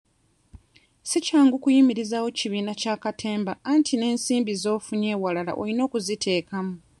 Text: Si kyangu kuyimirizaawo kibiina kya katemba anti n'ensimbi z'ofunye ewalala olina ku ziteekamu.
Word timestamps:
Si 1.07 1.17
kyangu 1.25 1.55
kuyimirizaawo 1.63 2.29
kibiina 2.37 2.73
kya 2.81 2.95
katemba 3.03 3.53
anti 3.71 3.93
n'ensimbi 3.97 4.53
z'ofunye 4.61 5.09
ewalala 5.15 5.51
olina 5.61 5.83
ku 5.91 5.97
ziteekamu. 6.05 6.73